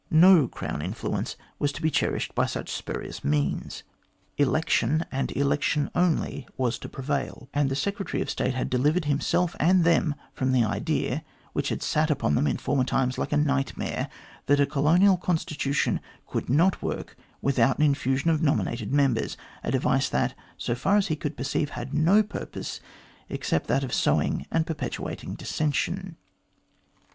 No 0.09 0.47
Crown 0.47 0.81
influence 0.81 1.35
was 1.59 1.71
to 1.73 1.79
be 1.83 1.91
cherished 1.91 2.33
by 2.33 2.47
such 2.47 2.71
spurious 2.71 3.23
means; 3.23 3.83
election, 4.35 5.05
218 5.11 5.11
THE 5.13 5.13
GLADSTONE 5.13 5.13
COLONY 5.13 5.19
and 5.19 5.45
election 5.45 5.91
only, 5.93 6.47
was 6.57 6.79
to 6.79 6.89
prevail; 6.89 7.49
and 7.53 7.69
the 7.69 7.75
Secretary 7.75 8.19
of 8.19 8.27
State 8.27 8.55
had 8.55 8.67
delivered 8.71 9.05
himself 9.05 9.55
and 9.59 9.83
them 9.83 10.15
from 10.33 10.53
the 10.53 10.63
idea, 10.63 11.23
which 11.53 11.69
had 11.69 11.83
sat 11.83 12.09
upon 12.09 12.33
them 12.33 12.47
in 12.47 12.57
former 12.57 12.83
times 12.83 13.19
like 13.19 13.31
a 13.31 13.37
nightmare, 13.37 14.09
that 14.47 14.59
a 14.59 14.65
colonial 14.65 15.17
constitution 15.17 15.99
could 16.25 16.49
not 16.49 16.81
work 16.81 17.15
without 17.39 17.77
an 17.77 17.83
infusion 17.85 18.31
of 18.31 18.41
nominated 18.41 18.91
members 18.91 19.37
a 19.63 19.69
device 19.69 20.09
that, 20.09 20.33
so 20.57 20.73
far 20.73 20.97
as 20.97 21.09
he 21.09 21.15
could 21.15 21.37
perceive, 21.37 21.69
had 21.69 21.93
no 21.93 22.23
purpose 22.23 22.79
except 23.29 23.67
that 23.67 23.83
of 23.83 23.93
sowing 23.93 24.47
and 24.49 24.65
per 24.65 24.73
petuating 24.73 25.37
dissension. 25.37 26.15